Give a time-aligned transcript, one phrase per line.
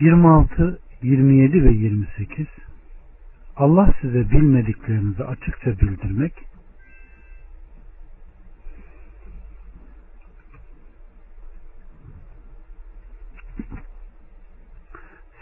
[0.00, 2.46] 26, 27 ve 28
[3.56, 6.32] Allah size bilmediklerinizi açıkça bildirmek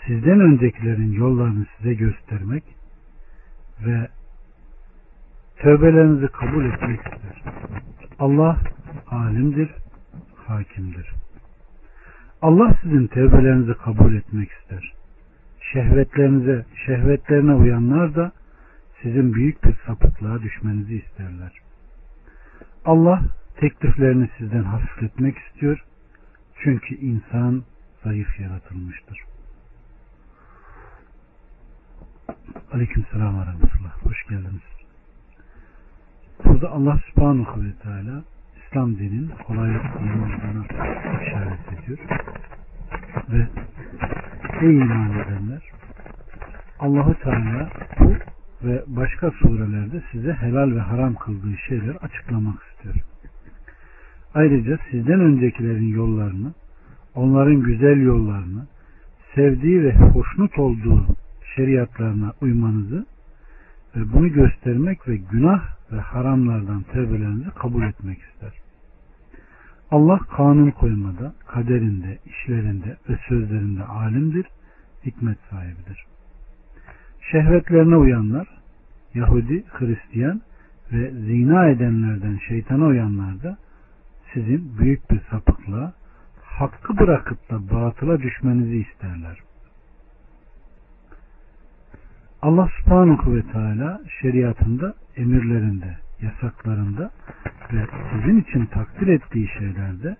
[0.07, 2.65] sizden öncekilerin yollarını size göstermek
[3.87, 4.09] ve
[5.57, 7.43] tövbelerinizi kabul etmek ister.
[8.19, 8.59] Allah
[9.11, 9.71] alimdir,
[10.47, 11.22] hakimdir.
[12.43, 14.93] Allah sizin tövbelerinizi kabul etmek ister.
[15.73, 18.33] Şehvetlerinize, şehvetlerine uyanlar da
[19.03, 21.53] sizin büyük bir sapıklığa düşmenizi isterler.
[22.85, 23.23] Allah
[23.57, 25.85] tekliflerini sizden hafifletmek istiyor.
[26.63, 27.63] Çünkü insan
[28.05, 29.19] zayıf yaratılmıştır.
[32.73, 33.97] Aleyküm selam ve rahmetullah.
[34.03, 34.63] Hoş geldiniz.
[36.45, 38.23] Burada Allah subhanahu ve teala
[38.73, 40.65] İslam dinin kolaylık olduğuna
[41.23, 41.99] işaret ediyor.
[43.33, 43.47] Ve
[44.63, 45.71] ey iman edenler
[46.79, 47.71] Allahu Teala
[48.01, 48.15] bu
[48.65, 52.95] ve başka surelerde size helal ve haram kıldığı şeyler açıklamak istiyor.
[54.35, 56.53] Ayrıca sizden öncekilerin yollarını,
[57.15, 58.67] onların güzel yollarını,
[59.35, 61.07] sevdiği ve hoşnut olduğu
[61.57, 63.07] şeriatlarına uymanızı
[63.97, 68.62] ve bunu göstermek ve günah ve haramlardan tevbelerinizi kabul etmek ister.
[69.93, 74.47] Allah kanun koymada, kaderinde, işlerinde ve sözlerinde alimdir,
[75.05, 76.05] hikmet sahibidir.
[77.31, 78.49] Şehvetlerine uyanlar,
[79.15, 80.41] Yahudi, Hristiyan
[80.93, 83.59] ve zina edenlerden şeytana uyanlar da
[84.35, 85.93] sizin büyük bir sapıklığa,
[86.43, 89.39] hakkı bırakıp da batıla düşmenizi isterler.
[92.43, 97.11] Allah subhanahu ve teala şeriatında, emirlerinde, yasaklarında
[97.73, 100.17] ve sizin için takdir ettiği şeylerde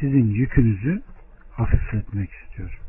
[0.00, 1.02] sizin yükünüzü
[1.50, 2.80] hafifletmek istiyor.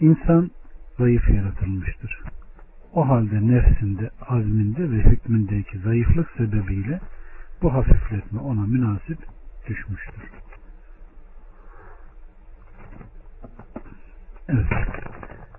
[0.00, 0.50] İnsan
[0.98, 2.22] zayıf yaratılmıştır.
[2.92, 7.00] O halde nefsinde, azminde ve hükmündeki zayıflık sebebiyle
[7.62, 9.18] bu hafifletme ona münasip
[9.68, 10.22] düşmüştür.
[14.48, 14.66] Evet.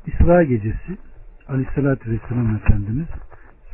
[0.06, 0.98] İsra gecesi
[1.48, 3.08] Aleyhisselatü Vesselam Efendimiz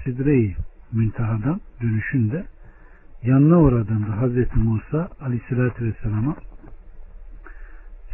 [0.03, 0.55] Sidre-i
[0.91, 2.45] Münteha'dan dönüşünde
[3.23, 6.35] yanına uğradığında Hazreti Musa Aleyhisselatü Vesselam'a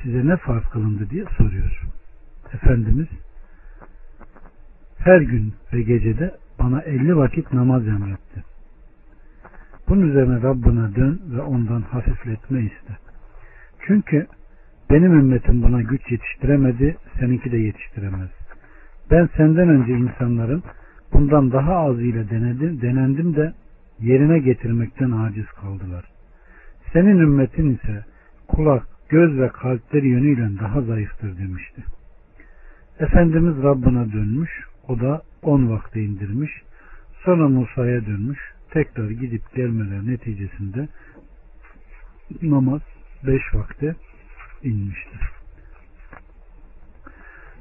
[0.04, 1.82] size ne farz kılındı diye soruyor.
[2.54, 3.08] Efendimiz
[4.98, 8.44] her gün ve gecede bana elli vakit namaz emretti.
[9.88, 12.98] Bunun üzerine Rabbına dön ve ondan hafifletme iste.
[13.88, 14.28] Çünkü
[14.90, 18.30] benim ümmetim buna güç yetiştiremedi, seninki de yetiştiremez.
[19.12, 20.64] Ben senden önce insanların
[21.16, 23.54] bundan daha az ile denedim, denendim de
[24.00, 26.06] yerine getirmekten aciz kaldılar.
[26.94, 28.06] Senin ümmetin ise
[28.48, 31.84] kulak, göz ve kalpleri yönüyle daha zayıftır demişti.
[33.00, 34.52] Efendimiz Rabbına dönmüş,
[34.88, 36.52] o da on vakte indirmiş,
[37.26, 38.40] sonra Musa'ya dönmüş,
[38.72, 40.88] tekrar gidip gelmeler neticesinde
[42.42, 42.82] namaz
[43.28, 43.96] beş vakte
[44.64, 45.22] inmiştir.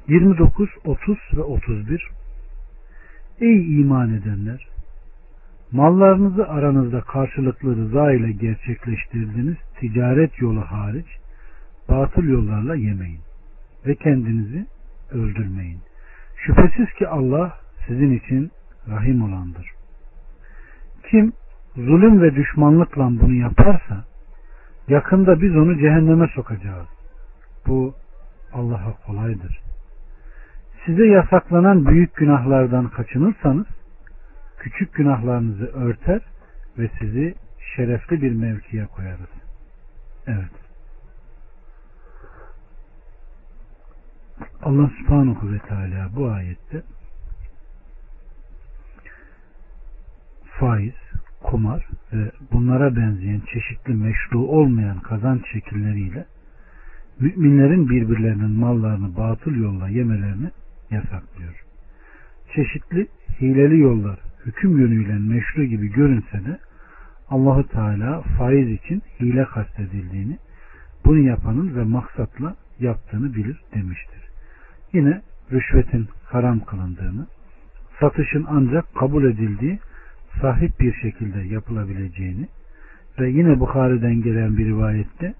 [0.07, 2.09] 29, 30 ve 31
[3.41, 4.67] Ey iman edenler!
[5.71, 11.05] Mallarınızı aranızda karşılıklı rıza ile gerçekleştirdiğiniz ticaret yolu hariç
[11.89, 13.19] batıl yollarla yemeyin
[13.85, 14.65] ve kendinizi
[15.11, 15.79] öldürmeyin.
[16.35, 18.51] Şüphesiz ki Allah sizin için
[18.89, 19.71] rahim olandır.
[21.11, 21.33] Kim
[21.75, 24.05] zulüm ve düşmanlıkla bunu yaparsa
[24.87, 26.87] yakında biz onu cehenneme sokacağız.
[27.67, 27.93] Bu
[28.53, 29.61] Allah'a kolaydır.
[30.85, 33.65] Size yasaklanan büyük günahlardan kaçınırsanız
[34.59, 36.21] küçük günahlarınızı örter
[36.77, 37.35] ve sizi
[37.75, 39.29] şerefli bir mevkiye koyarız.
[40.27, 40.51] Evet.
[44.63, 46.83] Allah subhanahu ve teala bu ayette
[50.59, 50.95] faiz,
[51.43, 56.25] kumar ve bunlara benzeyen çeşitli meşru olmayan kazanç şekilleriyle
[57.19, 60.51] müminlerin birbirlerinin mallarını batıl yolla yemelerini
[60.95, 61.63] yasaklıyor.
[62.55, 63.07] Çeşitli
[63.41, 66.59] hileli yollar hüküm yönüyle meşru gibi görünse de
[67.29, 70.37] Allahu Teala faiz için hile kastedildiğini,
[71.05, 74.21] bunu yapanın ve maksatla yaptığını bilir demiştir.
[74.93, 75.21] Yine
[75.51, 77.27] rüşvetin haram kılındığını,
[77.99, 79.79] satışın ancak kabul edildiği
[80.41, 82.47] sahip bir şekilde yapılabileceğini
[83.19, 85.33] ve yine Bukhari'den gelen bir rivayette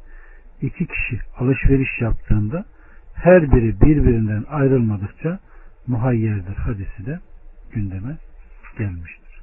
[0.61, 2.65] iki kişi alışveriş yaptığında
[3.13, 5.39] her biri birbirinden ayrılmadıkça
[5.87, 7.19] muhayyerdir hadisi de
[7.73, 8.17] gündeme
[8.77, 9.41] gelmiştir.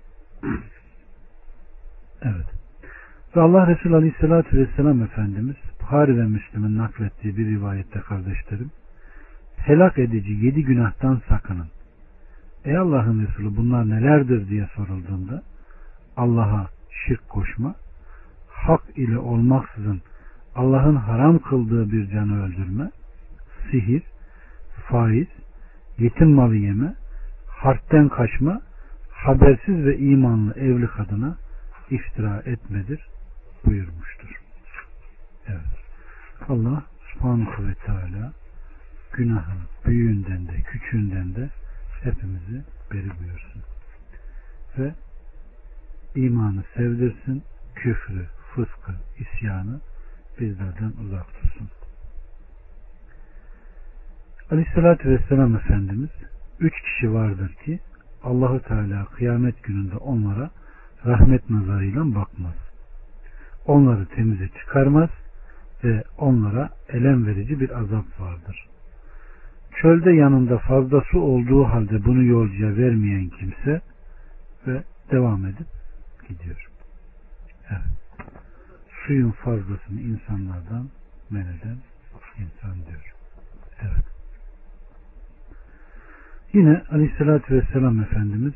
[2.23, 2.47] evet.
[3.37, 8.71] Ve Allah Resulü Aleyhisselatü Vesselam Efendimiz Buhari ve Müslim'in naklettiği bir rivayette kardeşlerim
[9.57, 11.69] helak edici yedi günahtan sakının.
[12.65, 15.43] Ey Allah'ın Resulü bunlar nelerdir diye sorulduğunda
[16.17, 16.69] Allah'a
[17.07, 17.75] şirk koşma,
[18.49, 20.03] hak ile olmaksızın
[20.55, 22.91] Allah'ın haram kıldığı bir canı öldürme,
[23.71, 24.03] sihir,
[24.89, 25.29] faiz,
[26.03, 26.95] yetim malı yeme,
[27.47, 28.63] harpten kaçma,
[29.11, 31.37] habersiz ve imanlı evli kadına
[31.91, 33.07] iftira etmedir
[33.65, 34.43] buyurmuştur.
[35.49, 35.83] Evet.
[36.49, 36.83] Allah
[37.13, 38.33] subhanahu ve teala
[39.13, 41.51] günahın büyüğünden de küçüğünden de
[42.03, 43.63] hepimizi beri buyursun.
[44.79, 44.95] Ve
[46.15, 47.43] imanı sevdirsin,
[47.75, 49.81] küfrü, fıskı, isyanı
[50.41, 51.71] bizlerden uzak tutsun.
[54.53, 56.11] Aleyhissalatü Vesselam Efendimiz
[56.61, 57.81] üç kişi vardır ki
[58.23, 60.51] Allahu Teala kıyamet gününde onlara
[61.07, 62.55] rahmet nazarıyla bakmaz.
[63.67, 65.11] Onları temize çıkarmaz
[65.85, 68.67] ve onlara elem verici bir azap vardır.
[69.83, 73.81] Çölde yanında fazla su olduğu halde bunu yolcuya vermeyen kimse
[74.67, 75.67] ve devam edip
[76.29, 76.67] gidiyor.
[77.71, 78.27] Evet.
[79.07, 80.89] Suyun fazlasını insanlardan
[81.31, 81.77] men eden
[82.39, 83.15] insan diyor.
[83.83, 84.12] Evet.
[86.53, 88.55] Yine Aleyhisselatü Vesselam Efendimiz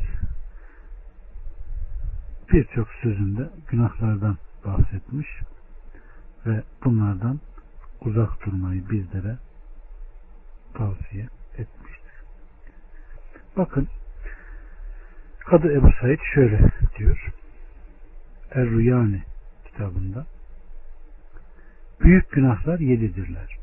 [2.52, 5.28] birçok sözünde günahlardan bahsetmiş
[6.46, 7.40] ve bunlardan
[8.00, 9.36] uzak durmayı bizlere
[10.74, 11.28] tavsiye
[11.58, 12.12] etmiştir.
[13.56, 13.88] Bakın
[15.38, 17.32] Kadı Ebu Said şöyle diyor.
[18.50, 19.22] Er-Rüyani
[19.64, 20.26] kitabında
[22.00, 23.56] Büyük günahlar yedidirler.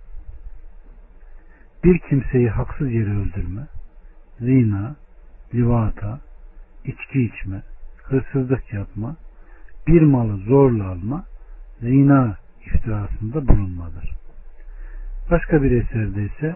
[1.84, 3.68] Bir kimseyi haksız yere öldürme,
[4.40, 4.96] zina,
[5.54, 6.20] livata,
[6.86, 7.62] içki içme,
[8.04, 9.16] hırsızlık yapma,
[9.88, 11.26] bir malı zorla alma,
[11.82, 14.16] zina iftirasında bulunmadır.
[15.32, 16.56] Başka bir eserde ise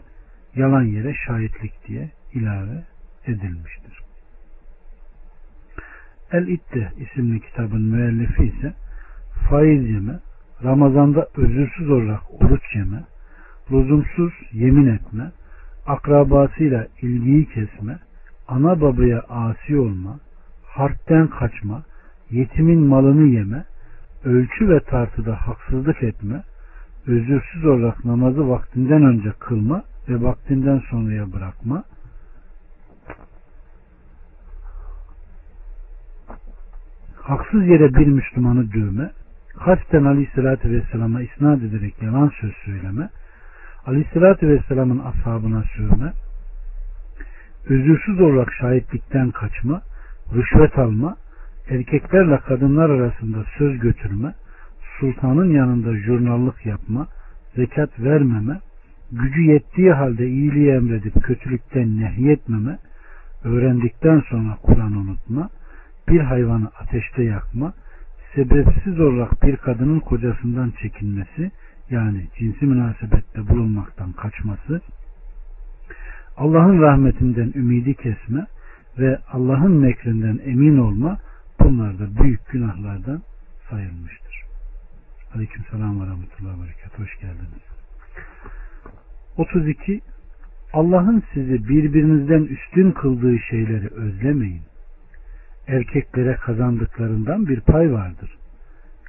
[0.55, 2.83] yalan yere şahitlik diye ilave
[3.25, 3.99] edilmiştir.
[6.31, 8.73] El-İtte isimli kitabın müellifi ise
[9.49, 10.19] faiz yeme,
[10.63, 13.03] Ramazanda özürsüz olarak oruç yeme,
[13.71, 15.31] lüzumsuz yemin etme,
[15.87, 17.99] akrabasıyla ilgiyi kesme,
[18.47, 20.19] ana babaya asi olma,
[20.65, 21.83] harpten kaçma,
[22.31, 23.65] yetimin malını yeme,
[24.23, 26.43] ölçü ve tartıda haksızlık etme,
[27.07, 31.83] özürsüz olarak namazı vaktinden önce kılma ve vaktinden sonraya bırakma,
[37.21, 39.11] haksız yere bir Müslümanı dövme,
[39.65, 43.09] kasten Aleyhisselatü Vesselam'a isnat ederek yalan söz söyleme,
[43.87, 46.13] Aleyhisselatü Vesselam'ın ashabına sövme,
[47.69, 49.81] özürsüz olarak şahitlikten kaçma,
[50.35, 51.15] rüşvet alma,
[51.69, 54.33] erkeklerle kadınlar arasında söz götürme,
[54.99, 57.07] sultanın yanında jurnallık yapma,
[57.55, 58.59] zekat vermeme,
[59.11, 62.77] gücü yettiği halde iyiliği emredip kötülükten nehyetmeme,
[63.43, 65.49] öğrendikten sonra Kur'an unutma,
[66.09, 67.73] bir hayvanı ateşte yakma,
[68.35, 71.51] sebepsiz olarak bir kadının kocasından çekinmesi,
[71.89, 74.81] yani cinsi münasebette bulunmaktan kaçması,
[76.37, 78.47] Allah'ın rahmetinden ümidi kesme
[78.97, 81.17] ve Allah'ın mekrinden emin olma
[81.59, 83.21] bunlar da büyük günahlardan
[83.69, 84.43] sayılmıştır.
[85.35, 87.03] Aleyküm selam ve rahmetullahi ve.
[87.03, 87.63] Hoş geldiniz.
[89.37, 90.01] 32.
[90.73, 94.61] Allah'ın sizi birbirinizden üstün kıldığı şeyleri özlemeyin.
[95.67, 98.37] Erkeklere kazandıklarından bir pay vardır.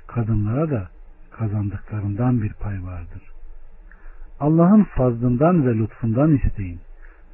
[0.06, 0.88] Kadınlara da
[1.38, 3.22] kazandıklarından bir pay vardır.
[4.40, 6.80] Allah'ın fazlından ve lütfundan isteyin.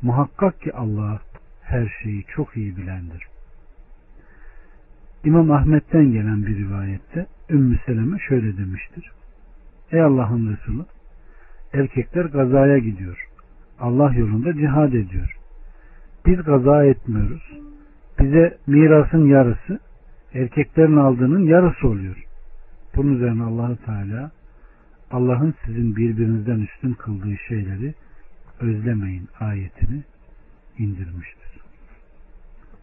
[0.03, 1.21] Muhakkak ki Allah
[1.63, 3.27] her şeyi çok iyi bilendir.
[5.25, 9.13] İmam Ahmet'ten gelen bir rivayette Ümmü Seleme şöyle demiştir.
[9.93, 10.85] Ey Allah'ın Resulü
[11.73, 13.29] erkekler gazaya gidiyor.
[13.81, 15.37] Allah yolunda cihad ediyor.
[16.27, 17.53] Biz gaza etmiyoruz.
[18.21, 19.79] Bize mirasın yarısı
[20.35, 22.24] erkeklerin aldığının yarısı oluyor.
[22.97, 24.31] Bunun üzerine allah Teala
[25.11, 27.95] Allah'ın sizin birbirinizden üstün kıldığı şeyleri
[28.61, 30.03] özlemeyin ayetini
[30.79, 31.61] indirmiştir.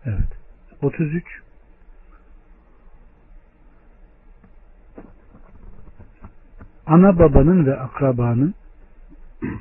[0.05, 0.37] Evet.
[0.81, 1.23] 33
[6.85, 8.53] Ana babanın ve akrabanın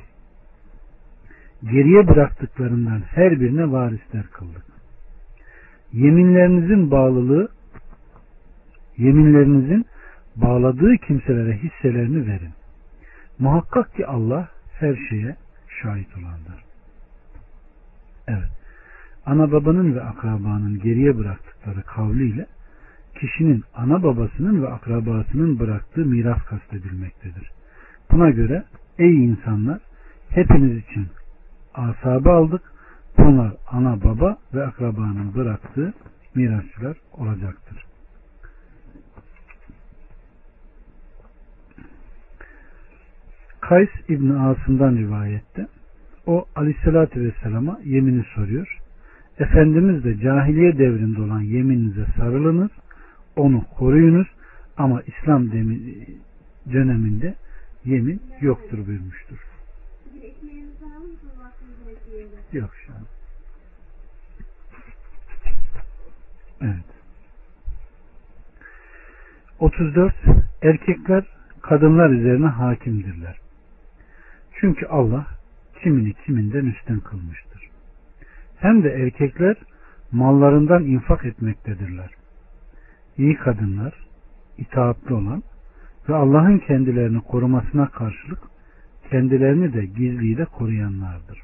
[1.63, 4.63] geriye bıraktıklarından her birine varisler kıldık.
[5.93, 7.49] Yeminlerinizin bağlılığı
[8.97, 9.85] yeminlerinizin
[10.35, 12.53] bağladığı kimselere hisselerini verin.
[13.39, 15.35] Muhakkak ki Allah her şeye
[15.81, 16.63] şahit olandır.
[18.27, 18.49] Evet.
[19.25, 22.45] Ana babanın ve akrabanın geriye bıraktıkları kavliyle
[23.19, 27.51] kişinin ana babasının ve akrabasının bıraktığı miras kastedilmektedir.
[28.11, 28.63] Buna göre
[28.99, 29.79] ey insanlar
[30.29, 31.07] hepiniz için
[31.73, 32.61] asabı aldık.
[33.17, 35.93] Bunlar ana baba ve akrabanın bıraktığı
[36.35, 37.90] mirasçılar olacaktır.
[43.61, 45.67] Kays İbni Asım'dan rivayette
[46.25, 48.77] o aleyhissalatü vesselama yemini soruyor.
[49.39, 52.71] Efendimiz de cahiliye devrinde olan yemininize sarılınız,
[53.35, 54.27] onu koruyunuz
[54.77, 55.51] ama İslam
[56.71, 57.35] döneminde
[57.85, 59.37] yemin yoktur buyurmuştur.
[62.53, 63.05] Yok şu an.
[66.61, 66.85] Evet.
[69.59, 70.13] 34.
[70.61, 71.23] Erkekler
[71.61, 73.40] kadınlar üzerine hakimdirler.
[74.61, 75.27] Çünkü Allah
[75.83, 77.69] kimini kiminden üstün kılmıştır.
[78.57, 79.55] Hem de erkekler
[80.11, 82.09] mallarından infak etmektedirler.
[83.17, 83.93] İyi kadınlar,
[84.57, 85.43] itaatli olan
[86.09, 88.39] ve Allah'ın kendilerini korumasına karşılık
[89.09, 91.39] kendilerini de gizliyle koruyanlardır.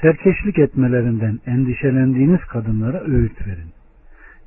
[0.00, 3.70] Serkeşlik etmelerinden endişelendiğiniz kadınlara öğüt verin.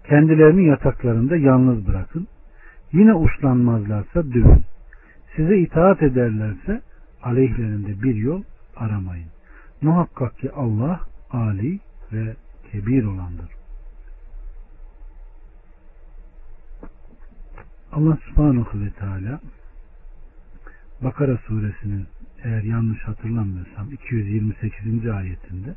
[0.08, 2.28] Kendilerini yataklarında yalnız bırakın.
[2.92, 4.75] Yine uçlanmazlarsa dövün.
[5.36, 6.82] Size itaat ederlerse
[7.24, 8.44] aleyhlerinde bir yol
[8.76, 9.30] aramayın.
[9.82, 11.02] Muhakkak ki Allah
[11.32, 11.80] Ali
[12.14, 12.36] ve
[12.72, 13.50] kebir olandır.
[17.92, 19.40] Allah subhanahu ve teala
[21.02, 22.08] Bakara suresinin
[22.44, 25.08] eğer yanlış hatırlamıyorsam 228.
[25.08, 25.76] ayetinde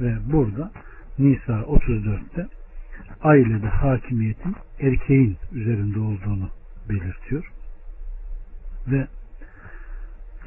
[0.00, 0.72] ve burada
[1.18, 2.46] Nisa 34'te
[3.22, 6.50] ailede hakimiyetin erkeğin üzerinde olduğunu
[6.88, 7.52] belirtiyor.
[8.90, 9.06] Ve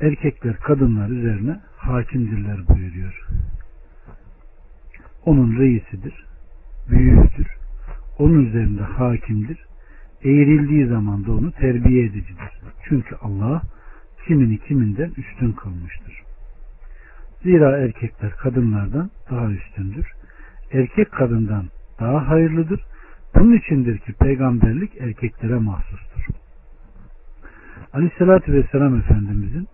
[0.02, 3.28] erkekler kadınlar üzerine hakimdirler buyuruyor.
[5.26, 6.26] Onun reisidir,
[6.90, 7.48] büyüğüdür,
[8.18, 9.66] onun üzerinde hakimdir,
[10.24, 12.62] eğrildiği zaman da onu terbiye edicidir.
[12.84, 13.62] Çünkü Allah
[14.28, 16.24] kimini kiminden üstün kılmıştır.
[17.44, 20.12] Zira erkekler kadınlardan daha üstündür.
[20.72, 21.70] Erkek kadından
[22.00, 22.82] daha hayırlıdır.
[23.36, 26.43] Bunun içindir ki peygamberlik erkeklere mahsustur.
[27.94, 29.68] Aleyhissalatü Vesselam Efendimizin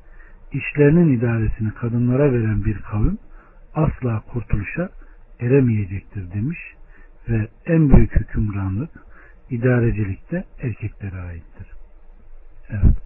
[0.52, 3.18] işlerinin idaresini kadınlara veren bir kavim
[3.76, 4.90] asla kurtuluşa
[5.40, 6.60] eremeyecektir demiş
[7.30, 8.90] ve en büyük hükümranlık
[9.50, 11.68] idarecilikte erkeklere aittir.
[12.70, 12.98] Evet.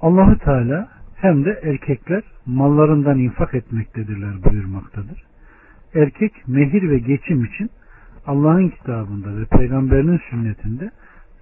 [0.00, 5.24] Allahü Teala hem de erkekler mallarından infak etmektedirler buyurmaktadır.
[5.94, 7.70] Erkek mehir ve geçim için
[8.26, 10.90] Allah'ın kitabında ve peygamberinin sünnetinde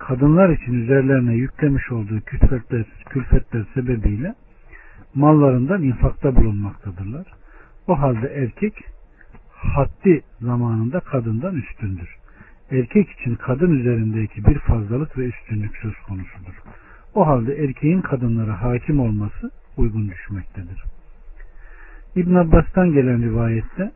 [0.01, 4.35] kadınlar için üzerlerine yüklemiş olduğu külfetler, külfetler sebebiyle
[5.15, 7.27] mallarından infakta bulunmaktadırlar.
[7.87, 8.75] O halde erkek
[9.51, 12.17] haddi zamanında kadından üstündür.
[12.71, 16.55] Erkek için kadın üzerindeki bir fazlalık ve üstünlük söz konusudur.
[17.15, 20.83] O halde erkeğin kadınlara hakim olması uygun düşmektedir.
[22.17, 23.93] İbn Abbas'tan gelen rivayette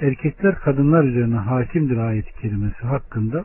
[0.00, 3.44] erkekler kadınlar üzerine hakimdir ayet-i kerimesi hakkında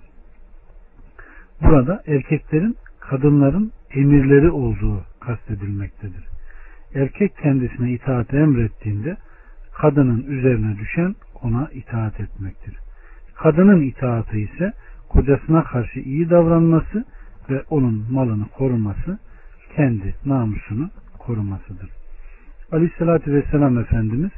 [1.62, 6.28] burada erkeklerin kadınların emirleri olduğu kastedilmektedir.
[6.96, 9.18] Erkek kendisine itaat emrettiğinde
[9.74, 12.78] kadının üzerine düşen ona itaat etmektir.
[13.36, 14.74] Kadının itaatı ise
[15.10, 17.06] kocasına karşı iyi davranması
[17.50, 19.20] ve onun malını koruması,
[19.76, 20.90] kendi namusunu
[21.20, 21.90] korumasıdır.
[22.72, 24.32] Aleyhissalatü Vesselam Efendimiz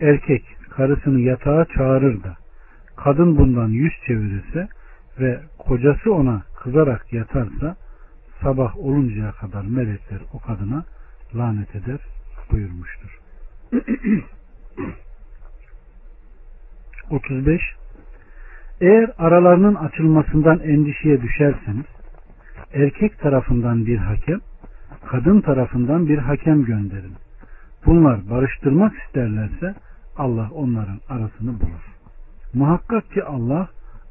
[0.00, 2.36] erkek karısını yatağa çağırır da
[2.96, 4.68] kadın bundan yüz çevirirse
[5.20, 7.76] ve kocası ona kızarak yatarsa
[8.42, 10.84] sabah oluncaya kadar melekler o kadına
[11.34, 11.98] lanet eder
[12.50, 13.20] buyurmuştur.
[17.10, 17.60] 35
[18.80, 21.86] Eğer aralarının açılmasından endişeye düşerseniz
[22.74, 24.40] erkek tarafından bir hakem,
[25.06, 27.14] kadın tarafından bir hakem gönderin.
[27.86, 29.74] Bunlar barıştırmak isterlerse
[30.16, 31.84] Allah onların arasını bulur.
[32.54, 33.68] Muhakkak ki Allah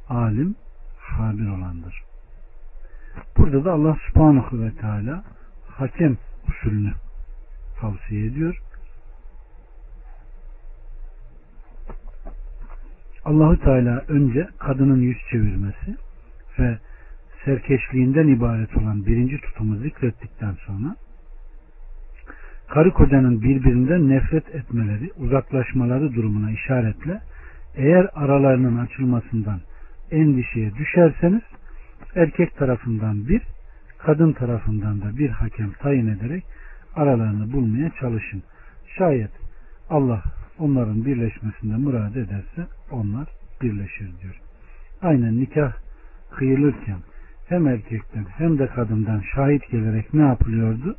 [0.08, 0.54] alim,
[0.98, 2.09] habir olandır.
[3.36, 5.24] Burada da Allah subhanahu ve teala
[5.68, 6.16] hakem
[6.48, 6.92] usulünü
[7.80, 8.62] tavsiye ediyor.
[13.24, 15.96] Allahü Teala önce kadının yüz çevirmesi
[16.58, 16.78] ve
[17.44, 20.96] serkeşliğinden ibaret olan birinci tutumu zikrettikten sonra
[22.68, 27.20] karı kocanın birbirinden nefret etmeleri, uzaklaşmaları durumuna işaretle
[27.74, 29.60] eğer aralarının açılmasından
[30.10, 31.42] endişeye düşerseniz
[32.14, 33.42] erkek tarafından bir,
[33.98, 36.44] kadın tarafından da bir hakem tayin ederek
[36.94, 38.42] aralarını bulmaya çalışın.
[38.98, 39.30] Şayet
[39.90, 40.22] Allah
[40.58, 43.28] onların birleşmesinde murad ederse onlar
[43.62, 44.40] birleşir diyor.
[45.02, 45.72] Aynen nikah
[46.30, 46.98] kıyılırken
[47.48, 50.96] hem erkekten hem de kadından şahit gelerek ne yapılıyordu?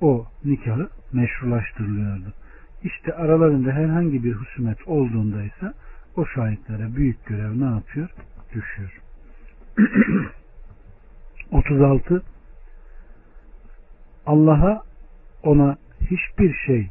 [0.00, 2.32] O nikahı meşrulaştırılıyordu.
[2.82, 5.72] İşte aralarında herhangi bir husumet olduğunda ise
[6.16, 8.08] o şahitlere büyük görev ne yapıyor?
[8.54, 9.00] Düşüyor.
[11.52, 12.22] 36
[14.26, 14.82] Allah'a
[15.42, 16.90] ona hiçbir şey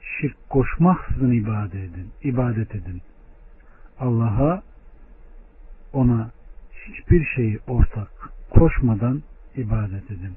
[0.00, 2.12] şirk koşmaksızın ibadet edin.
[2.22, 3.02] ibadet edin.
[4.00, 4.62] Allah'a
[5.92, 6.30] ona
[6.72, 8.08] hiçbir şeyi ortak
[8.50, 9.22] koşmadan
[9.56, 10.36] ibadet edin.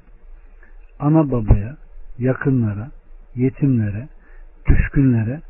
[0.98, 1.76] Ana babaya,
[2.18, 2.90] yakınlara,
[3.34, 4.08] yetimlere,
[4.66, 5.40] düşkünlere,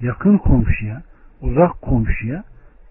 [0.00, 1.02] yakın komşuya,
[1.40, 2.44] uzak komşuya,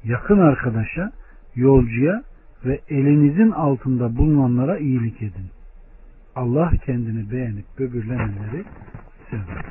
[0.04, 1.12] yakın arkadaşa,
[1.56, 2.24] yolcuya
[2.66, 5.50] ve elinizin altında bulunanlara iyilik edin.
[6.36, 8.64] Allah kendini beğenip böbürlenenleri
[9.30, 9.66] sever.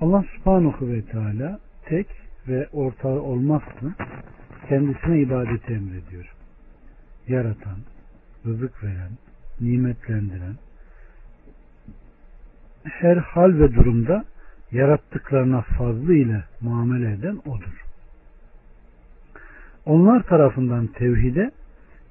[0.00, 2.06] Allah subhanahu ve teala tek
[2.48, 3.94] ve ortağı olmaksızın
[4.68, 6.34] kendisine ibadeti emrediyor.
[7.28, 7.78] Yaratan,
[8.46, 9.10] rızık veren,
[9.60, 10.56] nimetlendiren,
[12.84, 14.24] her hal ve durumda
[14.72, 17.91] yarattıklarına fazlı ile muamele eden odur.
[19.86, 21.50] Onlar tarafından tevhide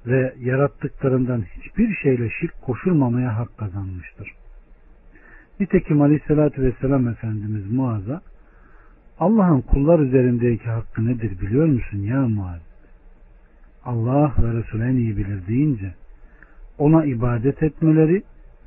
[0.06, 4.32] ve yarattıklarından hiçbir şeyle şirk koşulmamaya hak kazanmıştır.
[5.60, 8.20] Nitekim Aleyhisselatü Vesselam Efendimiz Muaz'a
[9.18, 12.60] Allah'ın kullar üzerindeki hakkı nedir biliyor musun ya Muaz?
[13.84, 15.94] Allah ve Resulü en iyi bilir deyince
[16.78, 18.22] ona ibadet etmeleri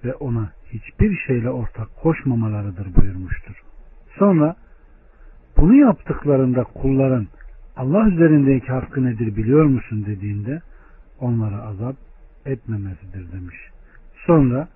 [0.06, 3.64] ve ona hiçbir şeyle ortak koşmamalarıdır buyurmuştur.
[4.20, 4.56] Sonra
[5.58, 7.28] bunu yaptıklarında kulların
[7.76, 10.62] Allah üzerindeki hakkı nedir biliyor musun dediğinde
[11.20, 11.96] onlara azap
[12.46, 13.56] etmemesidir demiş.
[14.26, 14.68] Sonra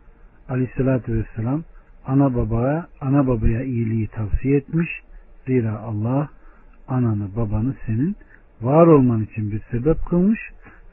[0.50, 1.64] aleyhissalatü vesselam
[2.06, 4.90] ana babaya ana babaya iyiliği tavsiye etmiş.
[5.48, 6.30] Zira Allah
[6.88, 8.16] ananı babanı senin
[8.62, 10.40] var olman için bir sebep kılmış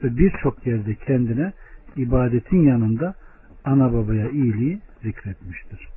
[0.03, 1.53] ve birçok yerde kendine
[1.97, 3.15] ibadetin yanında
[3.65, 5.89] ana babaya iyiliği zikretmiştir.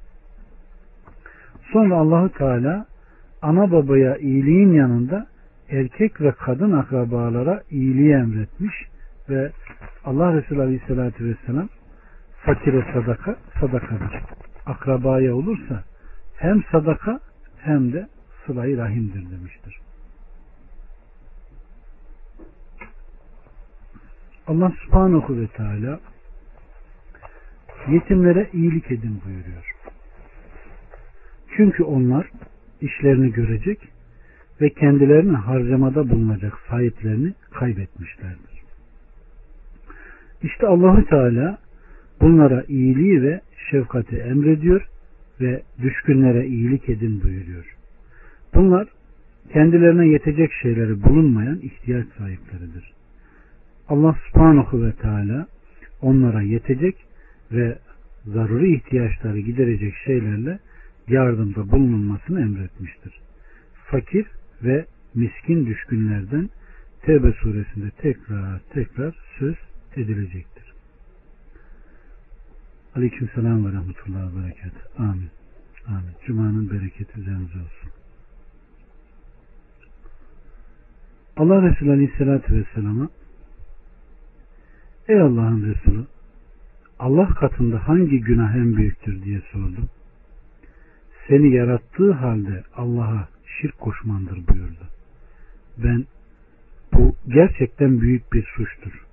[1.73, 2.85] Sonra Allahu Teala
[3.41, 5.27] ana babaya iyiliğin yanında
[5.69, 8.75] erkek ve kadın akrabalara iyiliği emretmiş
[9.29, 9.51] ve
[10.05, 11.69] Allah Resulü Aleyhisselatü Vesselam
[12.45, 14.21] fakire sadaka sadakadır.
[14.65, 15.83] Akrabaya olursa
[16.35, 17.19] hem sadaka
[17.57, 18.07] hem de
[18.45, 19.79] sılayı rahimdir demiştir.
[24.47, 25.99] Allah subhanahu ve teala
[27.87, 29.71] yetimlere iyilik edin buyuruyor.
[31.57, 32.31] Çünkü onlar
[32.81, 33.79] işlerini görecek
[34.61, 38.59] ve kendilerine harcamada bulunacak sahiplerini kaybetmişlerdir.
[40.43, 41.57] İşte Allahu Teala
[42.21, 43.41] bunlara iyiliği ve
[43.71, 44.87] şefkati emrediyor
[45.41, 47.75] ve düşkünlere iyilik edin buyuruyor.
[48.53, 48.87] Bunlar
[49.53, 52.93] kendilerine yetecek şeyleri bulunmayan ihtiyaç sahipleridir.
[53.89, 55.47] Allah subhanahu ve teala
[56.01, 56.95] onlara yetecek
[57.51, 57.77] ve
[58.25, 60.59] zaruri ihtiyaçları giderecek şeylerle
[61.07, 63.19] yardımda bulunulmasını emretmiştir.
[63.85, 64.25] Fakir
[64.63, 66.49] ve miskin düşkünlerden
[67.01, 69.55] Tevbe suresinde tekrar tekrar söz
[69.95, 70.73] edilecektir.
[72.95, 74.73] Aleyküm selam ve rahmetullahi ve berekat.
[74.97, 75.29] Amin.
[75.87, 76.13] Amin.
[76.25, 77.89] Cuma'nın bereketi üzerinize olsun.
[81.37, 83.09] Allah Resulü Aleyhisselatü Vesselam'a
[85.07, 86.05] Ey Allah'ın Resulü
[86.99, 89.89] Allah katında hangi günah en büyüktür diye sordum.
[91.27, 93.27] Seni yarattığı halde Allah'a
[93.61, 94.87] şirk koşmandır buyurdu.
[95.77, 96.05] Ben
[96.93, 99.05] bu gerçekten büyük bir suçtur.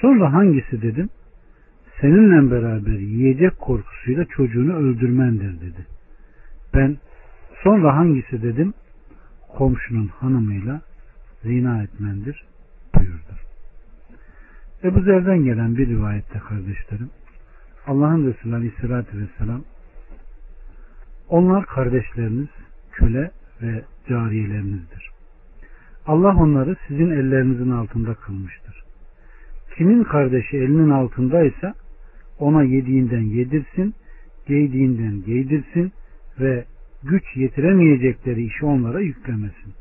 [0.00, 1.08] Sonra hangisi dedim?
[2.00, 5.86] Seninle beraber yiyecek korkusuyla çocuğunu öldürmendir dedi.
[6.74, 6.96] Ben
[7.62, 8.74] sonra hangisi dedim?
[9.56, 10.80] Komşunun hanımıyla
[11.42, 12.44] zina etmendir
[12.94, 13.32] buyurdu.
[14.84, 17.10] Ebu Zer'den gelen bir rivayette kardeşlerim
[17.86, 19.62] Allah'ın Resulü Aleyhisselatü Vesselam
[21.28, 22.48] onlar kardeşleriniz,
[22.92, 23.30] köle
[23.62, 25.10] ve cariyelerinizdir.
[26.06, 28.84] Allah onları sizin ellerinizin altında kılmıştır.
[29.76, 31.74] Kimin kardeşi elinin altındaysa
[32.38, 33.94] ona yediğinden yedirsin,
[34.46, 35.92] giydiğinden giydirsin
[36.40, 36.64] ve
[37.02, 39.74] güç yetiremeyecekleri işi onlara yüklemesin.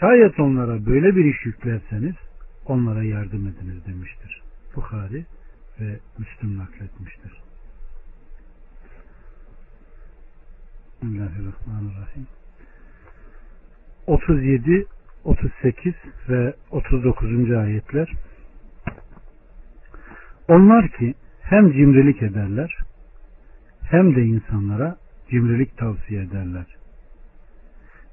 [0.00, 2.14] Şayet onlara böyle bir iş yüklerseniz
[2.66, 4.42] onlara yardım ediniz demiştir.
[4.76, 5.26] Bukhari
[5.80, 7.32] ve Müslüm nakletmiştir.
[11.02, 12.26] Bismillahirrahmanirrahim.
[14.08, 14.86] 37,
[15.24, 15.94] 38
[16.28, 17.50] ve 39.
[17.50, 18.12] ayetler
[20.48, 22.76] Onlar ki hem cimrilik ederler
[23.82, 24.96] hem de insanlara
[25.30, 26.66] cimrilik tavsiye ederler.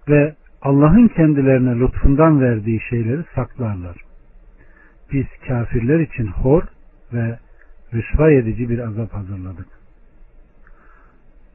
[0.09, 3.97] Ve Allah'ın kendilerine lütfundan verdiği şeyleri saklarlar.
[5.11, 6.63] biz kafirler için hor
[7.13, 7.39] ve
[7.93, 9.67] rüsva edici bir azap hazırladık.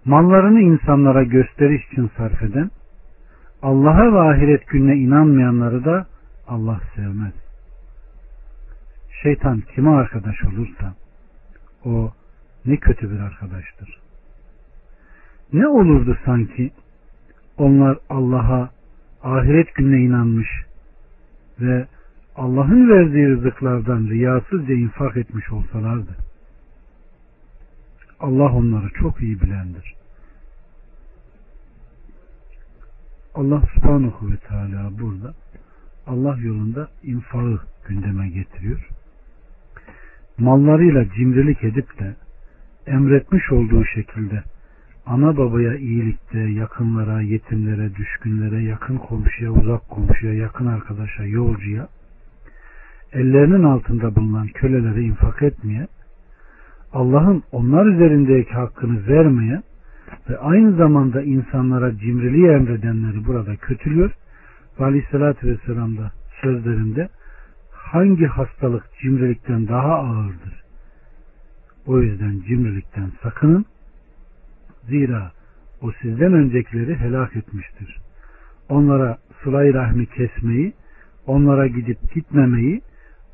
[0.04, 2.70] Mallarını insanlara gösteriş için sarf eden,
[3.62, 6.06] Allah'a ve ahiret gününe inanmayanları da
[6.48, 7.32] Allah sevmez.
[9.22, 10.94] Şeytan kime arkadaş olursa
[11.84, 12.12] o
[12.66, 14.00] ne kötü bir arkadaştır.
[15.52, 16.70] Ne olurdu sanki
[17.58, 18.70] onlar Allah'a
[19.22, 20.48] ahiret gününe inanmış
[21.60, 21.86] ve
[22.36, 26.16] Allah'ın verdiği rızıklardan riyasızca infak etmiş olsalardı.
[28.20, 29.99] Allah onları çok iyi bilendir.
[33.34, 35.34] Allah subhanahu ve teala burada
[36.06, 38.88] Allah yolunda infağı gündeme getiriyor.
[40.38, 42.16] Mallarıyla cimrilik edip de
[42.86, 44.42] emretmiş olduğu şekilde
[45.06, 51.88] ana babaya iyilikte, yakınlara, yetimlere, düşkünlere, yakın komşuya, uzak komşuya, yakın arkadaşa, yolcuya,
[53.12, 55.86] ellerinin altında bulunan kölelere infak etmeye,
[56.92, 59.62] Allah'ın onlar üzerindeki hakkını vermeye
[60.30, 64.10] ve aynı zamanda insanlara cimriliği emredenleri burada kötülüyor.
[64.80, 67.08] Ve Aleyhisselatü Vesselam da sözlerinde
[67.70, 70.64] hangi hastalık cimrilikten daha ağırdır?
[71.86, 73.64] O yüzden cimrilikten sakının.
[74.88, 75.32] Zira
[75.82, 77.98] o sizden öncekileri helak etmiştir.
[78.68, 80.72] Onlara sılay rahmi kesmeyi,
[81.26, 82.80] onlara gidip gitmemeyi,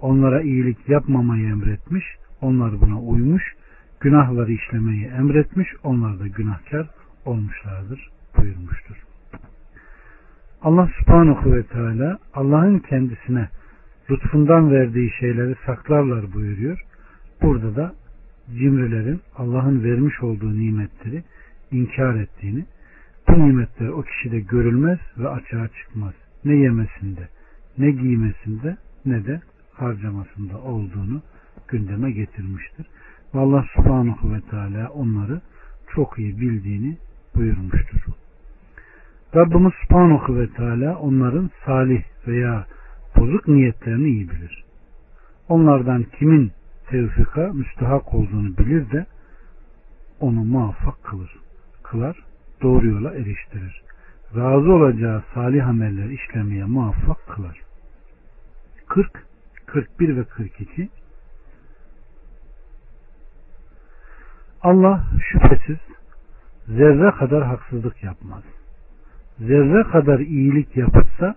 [0.01, 2.05] onlara iyilik yapmamayı emretmiş,
[2.41, 3.43] onlar buna uymuş,
[4.07, 6.87] günahları işlemeyi emretmiş, onlar da günahkar
[7.25, 8.97] olmuşlardır buyurmuştur.
[10.62, 13.49] Allah subhanahu ve teala Allah'ın kendisine
[14.11, 16.85] lütfundan verdiği şeyleri saklarlar buyuruyor.
[17.42, 17.95] Burada da
[18.59, 21.23] cimrilerin Allah'ın vermiş olduğu nimetleri
[21.71, 22.64] inkar ettiğini,
[23.29, 26.14] bu nimetler o kişide görülmez ve açığa çıkmaz.
[26.45, 27.29] Ne yemesinde,
[27.79, 29.40] ne giymesinde, ne de
[29.73, 31.23] harcamasında olduğunu
[31.69, 32.87] gündeme getirmiştir.
[33.37, 35.40] Ve Allah subhanahu ve teala onları
[35.94, 36.96] çok iyi bildiğini
[37.35, 38.01] buyurmuştur.
[39.35, 42.66] Rabbimiz subhanahu ve teala onların salih veya
[43.16, 44.64] bozuk niyetlerini iyi bilir.
[45.49, 46.53] Onlardan kimin
[46.90, 49.07] tevfika müstahak olduğunu bilir de
[50.20, 51.37] onu muvaffak kılır.
[51.83, 52.16] Kılar,
[52.62, 53.83] doğru yola eriştirir.
[54.37, 57.61] Razı olacağı salih ameller işlemeye muvaffak kılar.
[58.88, 59.27] 40,
[59.66, 60.88] 41 ve 42
[64.66, 65.76] Allah şüphesiz
[66.68, 68.42] zerre kadar haksızlık yapmaz.
[69.38, 71.35] Zerre kadar iyilik yapılsa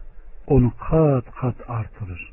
[0.47, 2.31] onu kat kat artırır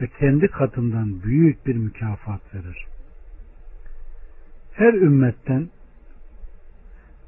[0.00, 2.86] ve kendi katından büyük bir mükafat verir.
[4.72, 5.68] Her ümmetten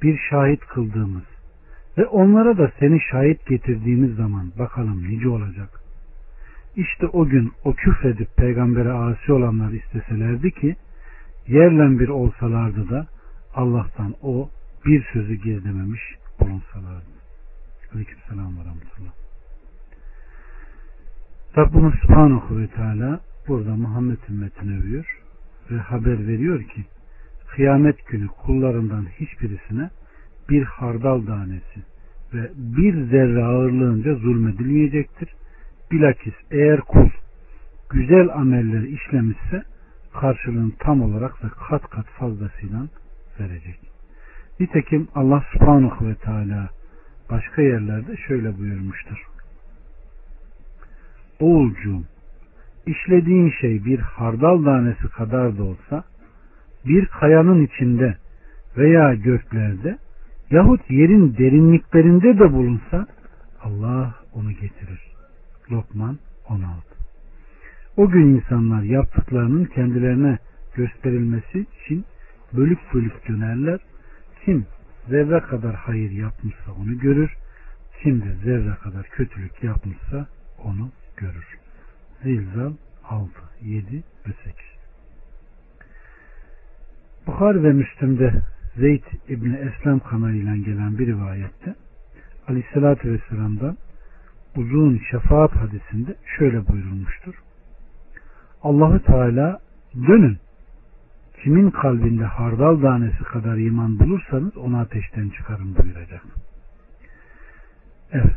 [0.02, 1.24] bir şahit kıldığımız
[1.98, 5.80] ve onlara da seni şahit getirdiğimiz zaman bakalım nice olacak.
[6.76, 10.76] İşte o gün o küfredip peygambere asi olanlar isteselerdi ki
[11.46, 13.06] yerlen bir olsalardı da
[13.54, 14.50] Allah'tan o
[14.86, 16.02] bir sözü gizlememiş
[16.40, 17.20] bulunsalardı.
[17.94, 19.12] Aleyküm selam ve rahmetullah.
[21.56, 25.20] Rabbimiz Subhanahu ve Teala burada Muhammed ümmetini övüyor
[25.70, 26.84] ve haber veriyor ki
[27.48, 29.90] kıyamet günü kullarından hiçbirisine
[30.48, 31.80] bir hardal tanesi
[32.34, 35.28] ve bir zerre ağırlığınca zulmedilmeyecektir.
[35.92, 37.10] Bilakis eğer kul
[37.90, 39.62] güzel ameller işlemişse
[40.12, 42.88] karşılığını tam olarak ve kat kat fazlasıyla
[43.40, 43.78] verecek.
[44.60, 46.68] Nitekim Allah subhanahu ve teala
[47.30, 49.26] başka yerlerde şöyle buyurmuştur.
[51.40, 52.02] Oğulcuğum
[52.86, 56.04] işlediğin şey bir hardal tanesi kadar da olsa
[56.86, 58.16] bir kayanın içinde
[58.76, 59.98] veya göklerde
[60.50, 63.06] yahut yerin derinliklerinde de bulunsa
[63.62, 65.00] Allah onu getirir.
[65.70, 66.18] Lokman
[66.48, 66.89] 16
[67.96, 70.38] O gün insanlar yaptıklarının kendilerine
[70.74, 72.04] gösterilmesi için
[72.52, 73.80] bölük bölük dönerler.
[74.44, 74.66] Kim
[75.08, 77.30] zerre kadar hayır yapmışsa onu görür.
[78.02, 80.26] Kim de zerre kadar kötülük yapmışsa
[80.64, 81.58] onu görür.
[82.22, 82.72] Zilzal
[83.04, 83.30] 6,
[83.62, 84.54] 7 ve 8
[87.26, 88.42] Bukhar ve Müslim'de
[88.76, 91.74] Zeyd İbni Eslem kanalıyla gelen bir rivayette
[92.48, 93.76] Aleyhisselatü Vesselam'dan
[94.56, 97.34] uzun şefaat hadisinde şöyle buyurulmuştur.
[98.62, 99.60] Allahu Teala
[99.94, 100.38] dönün
[101.42, 106.22] kimin kalbinde hardal tanesi kadar iman bulursanız onu ateşten çıkarın buyuracak.
[108.12, 108.36] Evet.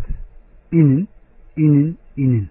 [0.72, 1.08] inin,
[1.58, 2.50] inin, inin.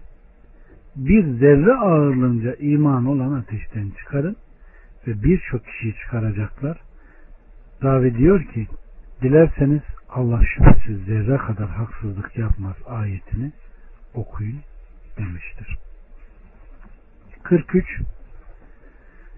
[0.95, 4.35] Bir zerre ağırlığınca iman olan ateşten çıkarın
[5.07, 6.77] ve birçok kişiyi çıkaracaklar.
[7.83, 8.67] Ravi diyor ki
[9.21, 13.51] dilerseniz Allah şüphesiz zerre kadar haksızlık yapmaz ayetini
[14.13, 14.59] okuyun
[15.17, 15.77] demiştir.
[17.43, 17.85] 43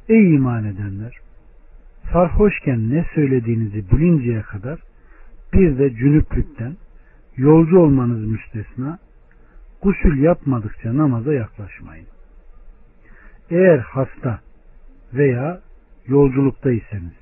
[0.10, 1.18] Ey iman edenler!
[2.14, 4.80] Sarhoşken ne söylediğinizi bilinceye kadar
[5.54, 6.78] bir de cünüplükten
[7.38, 9.00] yolcu olmanız müstesna
[9.82, 12.08] gusül yapmadıkça namaza yaklaşmayın.
[13.50, 14.40] Eğer hasta
[15.14, 15.62] veya
[16.08, 17.14] yolculuktaysanız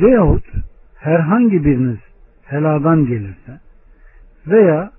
[0.00, 0.44] veyahut
[0.96, 1.98] herhangi biriniz
[2.44, 3.60] heladan gelirse
[4.46, 4.92] veya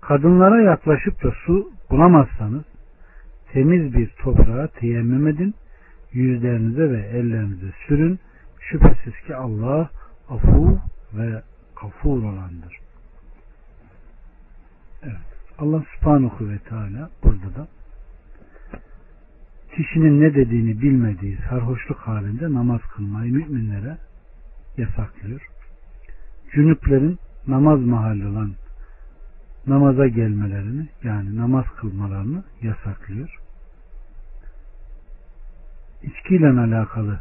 [0.00, 2.64] kadınlara yaklaşıp da su bulamazsanız
[3.54, 5.54] temiz bir toprağa teyemmüm edin,
[6.12, 8.18] yüzlerinize ve ellerinize sürün.
[8.60, 9.90] Şüphesiz ki Allah
[10.28, 10.80] afu
[11.14, 11.42] ve
[11.74, 12.78] kafur olandır.
[15.02, 15.16] Evet.
[15.58, 17.68] Allah subhanahu ve teala burada da
[19.76, 23.96] kişinin ne dediğini bilmediği sarhoşluk halinde namaz kılmayı müminlere
[24.76, 25.48] yasaklıyor.
[26.52, 28.52] Cünüplerin namaz mahalli olan
[29.66, 33.43] namaza gelmelerini yani namaz kılmalarını yasaklıyor.
[36.04, 37.18] İçkiyle alakalı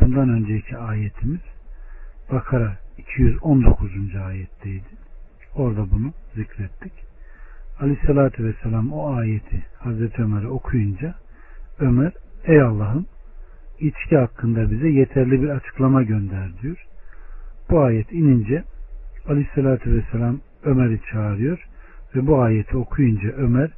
[0.00, 1.40] bundan önceki ayetimiz
[2.32, 3.90] Bakara 219.
[4.26, 4.88] ayetteydi.
[5.54, 6.92] Orada bunu zikrettik.
[7.80, 11.14] Aleyhissalatü vesselam o ayeti Hazreti Ömer'e okuyunca
[11.78, 12.12] Ömer
[12.44, 13.06] ey Allah'ım
[13.80, 16.86] içki hakkında bize yeterli bir açıklama gönder diyor.
[17.70, 18.64] Bu ayet inince
[19.28, 21.68] Aleyhissalatü vesselam Ömer'i çağırıyor
[22.14, 23.70] ve bu ayeti okuyunca Ömer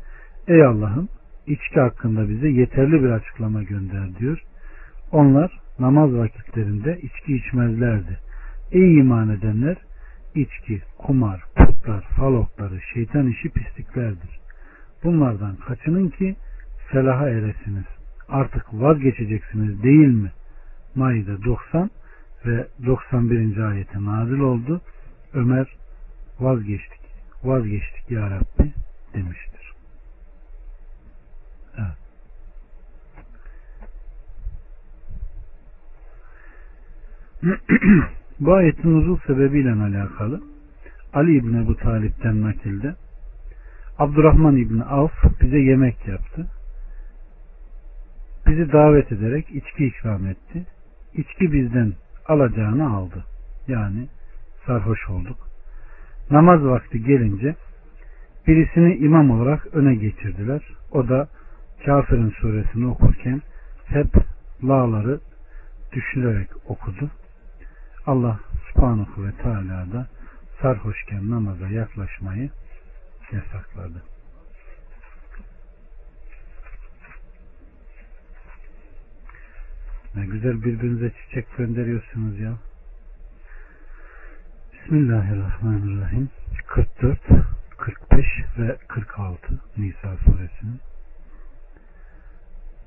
[0.49, 1.09] ey Allah'ım
[1.49, 4.43] içki hakkında bize yeterli bir açıklama gönder diyor.
[5.13, 8.19] Onlar namaz vakitlerinde içki içmezlerdi.
[8.73, 9.77] Ey iman edenler
[10.35, 14.41] içki, kumar, putlar, falokları, şeytan işi pisliklerdir.
[15.05, 16.37] Bunlardan kaçının ki
[16.93, 17.85] felaha eresiniz.
[18.29, 20.33] Artık vazgeçeceksiniz değil mi?
[20.95, 21.91] Maide 90
[22.47, 23.59] ve 91.
[23.59, 24.81] ayete nazil oldu.
[25.35, 25.67] Ömer
[26.41, 27.01] vazgeçtik,
[27.45, 28.73] vazgeçtik ya Rabbi
[29.15, 29.73] demiştir.
[31.79, 32.09] Evet.
[38.41, 40.41] Bu ayetin uzun sebebiyle alakalı
[41.13, 42.95] Ali İbni Ebu Talip'ten nakilde
[43.99, 46.47] Abdurrahman İbni Avf bize yemek yaptı.
[48.47, 50.67] Bizi davet ederek içki ikram etti.
[51.15, 51.93] İçki bizden
[52.29, 53.25] alacağını aldı.
[53.69, 54.09] Yani
[54.67, 55.39] sarhoş olduk.
[56.31, 57.55] Namaz vakti gelince
[58.47, 60.63] birisini imam olarak öne geçirdiler.
[60.93, 61.29] O da
[61.87, 63.43] kafirin suresini okurken
[63.87, 64.15] hep
[64.63, 65.21] la'ları
[65.93, 67.11] düşünerek okudu.
[68.09, 68.41] Allah
[68.73, 70.07] subhanahu ve teala da
[70.63, 72.51] sarhoşken namaza yaklaşmayı
[73.33, 74.03] yasakladı.
[80.15, 82.53] Ne güzel birbirinize çiçek gönderiyorsunuz ya.
[84.73, 86.31] Bismillahirrahmanirrahim.
[86.67, 87.21] 44,
[87.79, 88.27] 45
[88.59, 90.81] ve 46 Nisa suresinin.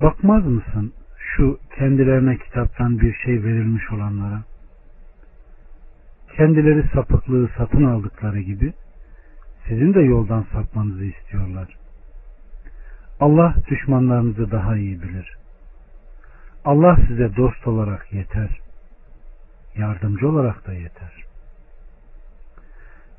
[0.01, 4.50] Bakmaz mısın şu kendilerine kitaptan bir şey verilmiş olanlara?
[6.37, 8.73] Kendileri sapıklığı satın aldıkları gibi
[9.67, 11.67] sizin de yoldan sapmanızı istiyorlar.
[13.19, 15.37] Allah düşmanlarınızı daha iyi bilir.
[16.65, 18.59] Allah size dost olarak yeter.
[19.77, 21.23] Yardımcı olarak da yeter.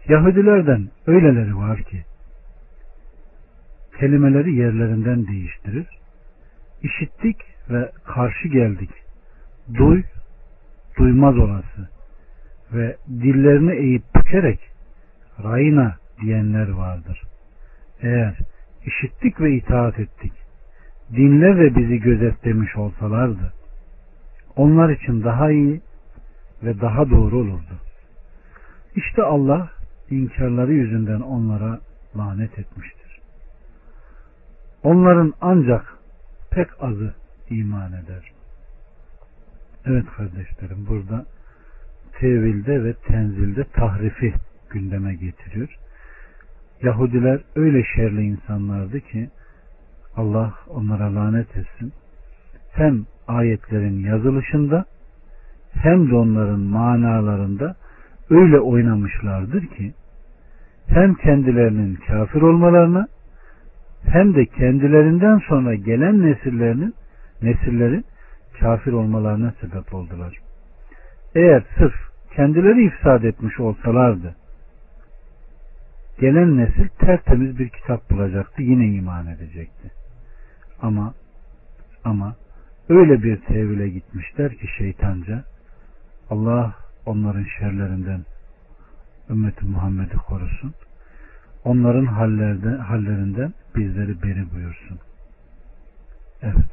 [0.09, 2.05] Yahudilerden öyleleri var ki
[4.01, 5.87] kelimeleri yerlerinden değiştirir.
[6.83, 7.37] İşittik
[7.71, 8.91] ve karşı geldik.
[9.75, 10.03] Duy,
[10.99, 11.89] duymaz olası
[12.75, 14.61] ve dillerini eğip bükerek
[15.45, 17.23] rayına diyenler vardır.
[18.03, 18.39] Eğer
[18.85, 20.33] işittik ve itaat ettik,
[21.13, 23.53] dinle ve bizi gözetlemiş olsalardı,
[24.57, 25.81] onlar için daha iyi
[26.63, 27.79] ve daha doğru olurdu.
[28.97, 29.71] İşte Allah
[30.11, 31.81] inkarları yüzünden onlara
[32.17, 33.21] lanet etmiştir.
[34.83, 35.99] Onların ancak
[36.51, 37.15] pek azı
[37.51, 38.33] iman eder.
[39.87, 41.27] Evet kardeşlerim burada
[42.23, 44.35] tevilde ve tenzilde tahrifi
[44.71, 45.69] gündeme getiriyor.
[46.83, 49.29] Yahudiler öyle şerli insanlardı ki
[50.17, 51.93] Allah onlara lanet etsin.
[52.73, 54.85] Hem ayetlerin yazılışında
[55.73, 57.75] hem de onların manalarında
[58.31, 59.95] öyle oynamışlardır ki
[60.87, 63.07] hem kendilerinin kafir olmalarına
[64.05, 66.95] hem de kendilerinden sonra gelen nesillerinin
[67.43, 68.05] nesillerin
[68.61, 70.39] kafir olmalarına sebep oldular.
[71.35, 74.35] Eğer sırf kendileri ifsad etmiş olsalardı
[76.23, 79.91] gelen nesil tertemiz bir kitap bulacaktı yine iman edecekti.
[80.83, 81.15] Ama
[82.05, 82.35] ama
[82.89, 85.45] öyle bir tevhile gitmişler ki şeytanca
[86.31, 86.75] Allah
[87.07, 88.25] onların şerlerinden
[89.31, 90.75] ümmeti Muhammed'i korusun.
[91.65, 94.99] Onların hallerde, hallerinden bizleri beri buyursun.
[96.43, 96.71] Evet.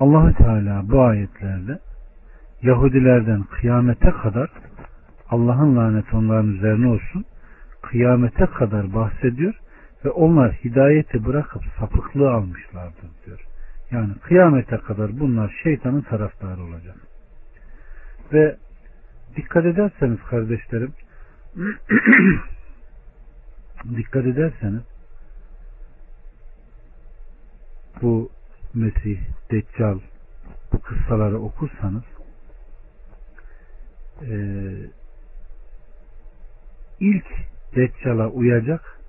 [0.00, 1.78] Allahü Teala bu ayetlerde
[2.62, 4.50] Yahudilerden kıyamete kadar
[5.30, 7.24] Allah'ın laneti onların üzerine olsun
[7.82, 9.54] kıyamete kadar bahsediyor
[10.04, 13.40] ve onlar hidayeti bırakıp sapıklığı almışlardır diyor.
[13.90, 16.96] Yani kıyamete kadar bunlar şeytanın taraftarı olacak.
[18.32, 18.56] Ve
[19.36, 20.92] dikkat ederseniz kardeşlerim
[23.96, 24.82] dikkat ederseniz
[28.02, 28.30] bu
[28.74, 29.18] Mesih,
[29.50, 29.98] Deccal
[30.72, 32.02] bu kıssaları okursanız
[34.20, 34.34] e,
[37.00, 37.26] ilk
[37.76, 39.00] Deccal'a uyacak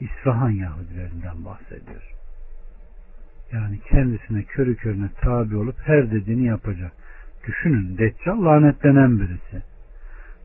[0.00, 2.12] İsfahan Yahudilerinden bahsediyor.
[3.52, 6.92] Yani kendisine körü körüne tabi olup her dediğini yapacak.
[7.46, 9.62] Düşünün Deccal lanetlenen birisi.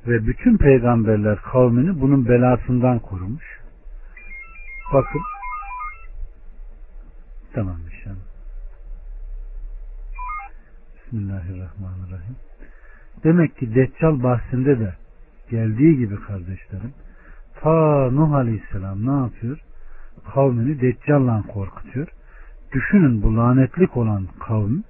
[0.07, 3.61] Ve bütün peygamberler kavmini bunun belasından korumuş.
[4.93, 5.21] Bakın
[7.53, 8.31] tamam inşallah.
[10.95, 12.50] Bismillahirrahmanirrahim.
[13.23, 14.93] Demek ki Deccal bahsinde de
[15.49, 16.93] geldiği gibi kardeşlerim
[17.61, 19.59] ta Nuh Aleyhisselam ne yapıyor?
[20.33, 22.07] Kavmini Deccal'la korkutuyor.
[22.73, 24.83] Düşünün bu lanetlik olan kavim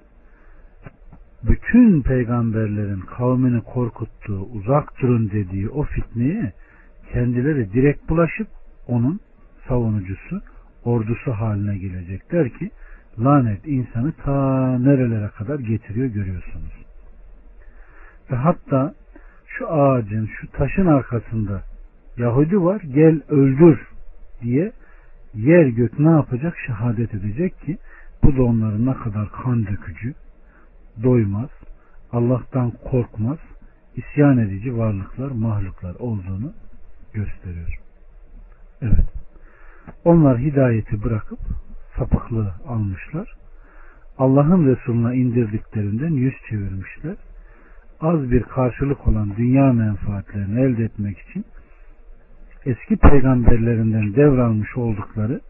[1.42, 6.52] bütün peygamberlerin kavmini korkuttuğu, uzak durun dediği o fitneye
[7.12, 8.48] kendileri direkt bulaşıp
[8.86, 9.20] onun
[9.68, 10.42] savunucusu,
[10.84, 12.70] ordusu haline gelecekler ki
[13.18, 16.81] lanet insanı ta nerelere kadar getiriyor görüyorsunuz.
[18.32, 18.94] Ve hatta
[19.46, 21.62] şu ağacın, şu taşın arkasında
[22.16, 23.88] Yahudi var gel öldür
[24.42, 24.72] diye
[25.34, 26.56] yer gök ne yapacak?
[26.66, 27.78] Şehadet edecek ki
[28.22, 30.14] bu da onların ne kadar kan dökücü,
[31.02, 31.50] doymaz,
[32.12, 33.38] Allah'tan korkmaz,
[33.96, 36.52] isyan edici varlıklar, mahluklar olduğunu
[37.12, 37.78] gösteriyor.
[38.82, 39.06] Evet.
[40.04, 41.38] Onlar hidayeti bırakıp
[41.98, 43.34] sapıklığı almışlar.
[44.18, 47.16] Allah'ın Resulüne indirdiklerinden yüz çevirmişler.
[48.02, 51.44] Az bir karşılık olan dünya menfaatlerini elde etmek için
[52.66, 55.40] eski peygamberlerinden devralmış oldukları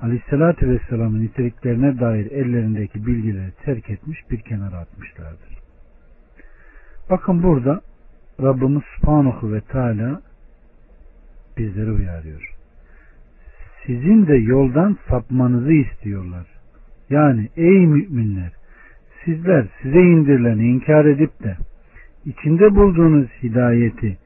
[0.00, 5.58] Aleyhisselatü Vesselam'ın niteliklerine dair ellerindeki bilgileri terk etmiş bir kenara atmışlardır.
[7.10, 7.80] Bakın burada
[8.42, 10.22] Rabbimiz Subhanahu ve Teala
[11.58, 12.54] bizleri uyarıyor.
[13.86, 16.46] Sizin de yoldan sapmanızı istiyorlar.
[17.10, 18.52] Yani ey müminler
[19.24, 21.56] sizler size indirileni inkar edip de
[22.24, 24.18] içinde bulduğunuz hidayeti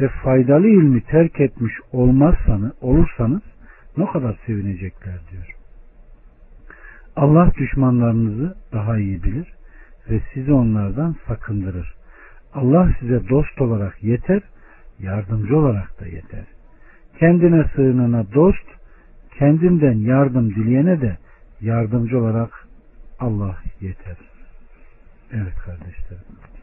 [0.00, 3.42] ve faydalı ilmi terk etmiş olmazsanız, olursanız
[3.96, 5.56] ne kadar sevinecekler diyor.
[7.16, 9.54] Allah düşmanlarınızı daha iyi bilir
[10.10, 11.94] ve sizi onlardan sakındırır.
[12.54, 14.42] Allah size dost olarak yeter,
[14.98, 16.44] yardımcı olarak da yeter.
[17.18, 18.66] Kendine sığınana dost,
[19.38, 21.18] kendinden yardım dileyene de
[21.60, 22.68] yardımcı olarak
[23.20, 24.16] Allah yeter.
[25.32, 26.53] Evet kardeşlerim.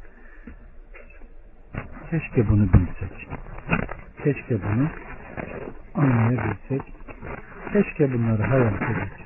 [2.12, 3.30] Keşke bunu bilsek.
[4.24, 4.90] Keşke bunu
[5.94, 6.82] anlayabilsek.
[7.74, 9.18] Keşke bunları hayal edebilsek.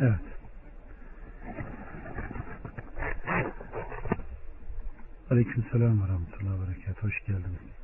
[0.00, 0.20] evet.
[5.30, 7.02] Aleyküm selam ve rahmetullahi ve berekat.
[7.02, 7.79] Hoş geldiniz.